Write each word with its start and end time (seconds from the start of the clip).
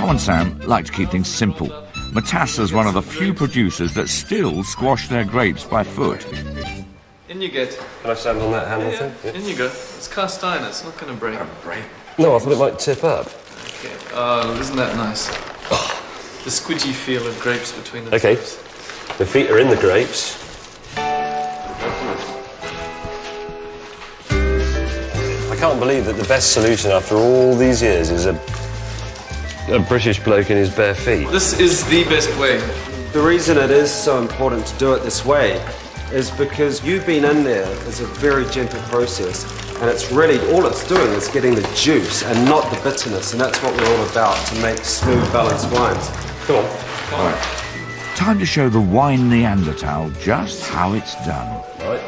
Tom 0.00 0.08
and 0.08 0.20
Sam 0.20 0.58
like 0.60 0.86
to 0.86 0.92
keep 0.92 1.10
things 1.10 1.28
simple. 1.28 1.66
Matassa's 2.14 2.72
one 2.72 2.86
of 2.86 2.94
the 2.94 3.02
few 3.02 3.34
producers 3.34 3.92
that 3.92 4.08
still 4.08 4.64
squash 4.64 5.08
their 5.08 5.24
grapes 5.26 5.62
by 5.64 5.84
foot. 5.84 6.24
In 7.28 7.42
you 7.42 7.50
get. 7.50 7.78
Can 8.00 8.10
I 8.10 8.14
stand 8.14 8.38
on 8.38 8.50
that 8.52 8.66
handle 8.66 8.90
Yeah, 8.90 9.10
thing? 9.10 9.34
in 9.34 9.44
you 9.46 9.54
go. 9.54 9.66
It's 9.66 10.08
cast 10.08 10.42
iron, 10.42 10.64
it's 10.64 10.82
not 10.84 10.96
going 10.98 11.12
to 11.12 11.20
break. 11.20 11.38
break. 11.62 11.84
No, 12.18 12.34
I 12.34 12.38
thought 12.38 12.52
it 12.54 12.58
might 12.58 12.78
tip 12.78 13.04
up. 13.04 13.26
Okay. 13.26 13.94
Oh, 14.14 14.58
isn't 14.58 14.76
that 14.76 14.96
nice? 14.96 15.28
The 16.44 16.48
squidgy 16.48 16.94
feel 16.94 17.26
of 17.26 17.38
grapes 17.38 17.70
between 17.72 18.06
the 18.06 18.16
Okay. 18.16 18.36
tips. 18.36 18.56
The 19.18 19.26
feet 19.26 19.50
are 19.50 19.58
in 19.58 19.68
the 19.68 19.76
grapes. 19.76 20.38
I 24.30 25.56
can't 25.58 25.78
believe 25.78 26.06
that 26.06 26.16
the 26.16 26.24
best 26.26 26.54
solution 26.54 26.90
after 26.90 27.16
all 27.16 27.54
these 27.54 27.82
years 27.82 28.08
is 28.10 28.24
a 28.24 28.32
a 29.70 29.78
British 29.78 30.22
bloke 30.22 30.50
in 30.50 30.56
his 30.56 30.74
bare 30.74 30.94
feet. 30.94 31.28
This 31.30 31.58
is 31.58 31.84
the 31.86 32.04
best 32.04 32.28
way. 32.38 32.58
The 33.12 33.20
reason 33.20 33.56
it 33.56 33.70
is 33.70 33.90
so 33.90 34.20
important 34.20 34.66
to 34.66 34.78
do 34.78 34.94
it 34.94 35.02
this 35.02 35.24
way 35.24 35.64
is 36.12 36.30
because 36.32 36.84
you've 36.84 37.06
been 37.06 37.24
in 37.24 37.44
there. 37.44 37.68
It's 37.86 38.00
a 38.00 38.06
very 38.06 38.44
gentle 38.46 38.80
process, 38.82 39.44
and 39.80 39.88
it's 39.88 40.10
really 40.10 40.38
all 40.52 40.66
it's 40.66 40.86
doing 40.88 41.10
is 41.12 41.28
getting 41.28 41.54
the 41.54 41.62
juice 41.74 42.24
and 42.24 42.44
not 42.46 42.68
the 42.72 42.80
bitterness, 42.82 43.32
and 43.32 43.40
that's 43.40 43.62
what 43.62 43.76
we're 43.76 43.96
all 43.96 44.08
about 44.08 44.44
to 44.48 44.60
make 44.60 44.78
smooth, 44.78 45.32
balanced 45.32 45.70
wines. 45.70 46.08
Come 46.46 46.56
on. 46.56 46.64
All 47.12 47.30
right. 47.30 47.60
Time 48.16 48.38
to 48.38 48.46
show 48.46 48.68
the 48.68 48.80
wine 48.80 49.30
Neanderthal 49.30 50.10
just 50.20 50.68
how 50.68 50.94
it's 50.94 51.14
done. 51.24 51.62
Right. 51.80 52.02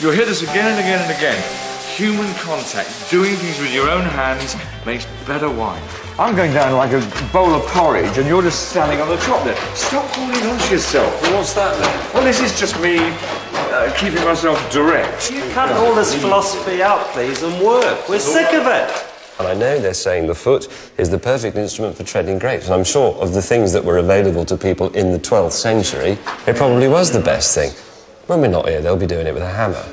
You'll 0.00 0.12
hear 0.12 0.26
this 0.26 0.42
again 0.42 0.70
and 0.70 0.78
again 0.78 1.00
and 1.00 1.18
again. 1.18 1.67
Human 1.98 2.32
contact, 2.34 3.10
doing 3.10 3.34
things 3.34 3.58
with 3.58 3.74
your 3.74 3.90
own 3.90 4.04
hands, 4.04 4.54
makes 4.86 5.04
better 5.26 5.50
wine. 5.50 5.82
I'm 6.16 6.36
going 6.36 6.52
down 6.52 6.76
like 6.76 6.92
a 6.92 7.00
bowl 7.32 7.52
of 7.52 7.66
porridge, 7.66 8.16
and 8.18 8.28
you're 8.28 8.40
just 8.40 8.68
standing 8.70 9.00
on 9.00 9.08
the 9.08 9.16
top 9.16 9.42
there. 9.42 9.56
Stop 9.74 10.04
holding 10.10 10.48
on 10.48 10.56
to 10.60 10.70
yourself. 10.70 11.12
What's 11.32 11.54
that 11.54 11.76
then? 11.76 12.14
Well, 12.14 12.22
this 12.22 12.40
is 12.40 12.56
just 12.56 12.80
me 12.80 12.98
uh, 13.00 13.92
keeping 13.98 14.24
myself 14.24 14.70
direct. 14.70 15.32
You 15.32 15.40
cut 15.50 15.72
all 15.72 15.92
this 15.92 16.14
philosophy 16.14 16.84
out, 16.84 17.04
please, 17.08 17.42
and 17.42 17.60
work. 17.60 18.08
We're 18.08 18.20
sick 18.20 18.52
of 18.54 18.68
it. 18.68 19.06
And 19.40 19.48
I 19.48 19.54
know 19.54 19.80
they're 19.80 19.92
saying 19.92 20.28
the 20.28 20.36
foot 20.36 20.68
is 20.98 21.10
the 21.10 21.18
perfect 21.18 21.56
instrument 21.56 21.96
for 21.96 22.04
treading 22.04 22.38
grapes. 22.38 22.66
And 22.66 22.74
I'm 22.74 22.84
sure 22.84 23.16
of 23.16 23.34
the 23.34 23.42
things 23.42 23.72
that 23.72 23.84
were 23.84 23.98
available 23.98 24.44
to 24.44 24.56
people 24.56 24.88
in 24.90 25.10
the 25.10 25.18
12th 25.18 25.50
century, 25.50 26.16
it 26.46 26.54
probably 26.54 26.86
was 26.86 27.10
the 27.10 27.18
best 27.18 27.56
thing. 27.56 27.72
When 28.28 28.40
we're 28.40 28.46
not 28.46 28.68
here, 28.68 28.80
they'll 28.80 28.96
be 28.96 29.08
doing 29.08 29.26
it 29.26 29.34
with 29.34 29.42
a 29.42 29.50
hammer. 29.50 29.84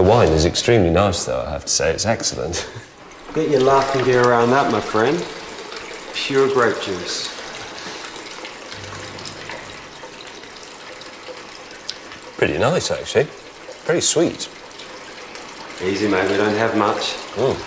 The 0.00 0.08
wine 0.08 0.32
is 0.32 0.46
extremely 0.46 0.88
nice, 0.88 1.26
though, 1.26 1.42
I 1.42 1.50
have 1.50 1.66
to 1.66 1.70
say. 1.70 1.92
It's 1.92 2.06
excellent. 2.06 2.66
Get 3.34 3.50
your 3.50 3.60
laughing 3.60 4.02
gear 4.02 4.22
around 4.22 4.48
that, 4.48 4.72
my 4.72 4.80
friend. 4.80 5.22
Pure 6.14 6.54
grape 6.54 6.80
juice. 6.80 7.28
Pretty 12.38 12.56
nice, 12.56 12.90
actually. 12.90 13.24
Very 13.84 14.00
sweet. 14.00 14.48
Easy, 15.84 16.08
mate. 16.08 16.30
We 16.30 16.38
don't 16.38 16.56
have 16.56 16.78
much. 16.78 17.12
Hmm. 17.36 17.58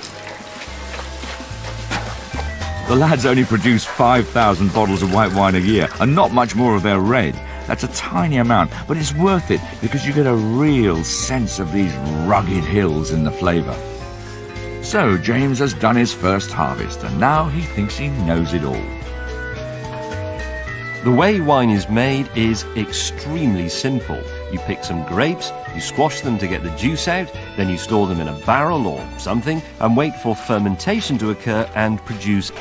The 2.89 2.95
lads 2.95 3.27
only 3.27 3.45
produce 3.45 3.85
5,000 3.85 4.73
bottles 4.73 5.03
of 5.03 5.13
white 5.13 5.33
wine 5.33 5.53
a 5.53 5.59
year, 5.59 5.87
and 5.99 6.15
not 6.15 6.31
much 6.31 6.55
more 6.55 6.75
of 6.75 6.81
their 6.81 6.99
red. 6.99 7.35
That's 7.67 7.83
a 7.83 7.87
tiny 7.89 8.37
amount, 8.37 8.71
but 8.87 8.97
it's 8.97 9.13
worth 9.13 9.49
it 9.49 9.61
because 9.81 10.05
you 10.05 10.13
get 10.13 10.27
a 10.27 10.35
real 10.35 11.03
sense 11.03 11.59
of 11.59 11.71
these 11.71 11.93
rugged 12.27 12.63
hills 12.63 13.11
in 13.11 13.23
the 13.23 13.31
flavour. 13.31 13.75
So 14.83 15.17
James 15.17 15.59
has 15.59 15.73
done 15.73 15.95
his 15.95 16.13
first 16.13 16.51
harvest, 16.51 17.03
and 17.03 17.19
now 17.19 17.47
he 17.47 17.61
thinks 17.61 17.97
he 17.97 18.09
knows 18.09 18.53
it 18.53 18.65
all. 18.65 18.83
The 21.03 21.11
way 21.11 21.41
wine 21.41 21.69
is 21.69 21.89
made 21.89 22.29
is 22.33 22.63
extremely 22.77 23.67
simple. 23.67 24.21
You 24.53 24.59
pick 24.59 24.85
some 24.85 25.05
grapes, 25.05 25.51
you 25.75 25.81
squash 25.81 26.21
them 26.21 26.37
to 26.37 26.47
get 26.47 26.63
the 26.63 26.69
juice 26.77 27.09
out, 27.09 27.29
then 27.57 27.67
you 27.67 27.77
store 27.77 28.07
them 28.07 28.21
in 28.21 28.29
a 28.29 28.39
barrel 28.45 28.87
or 28.87 29.05
something 29.17 29.61
and 29.81 29.97
wait 29.97 30.15
for 30.15 30.33
fermentation 30.33 31.17
to 31.17 31.31
occur 31.31 31.69
and 31.75 31.99
produce 32.05 32.51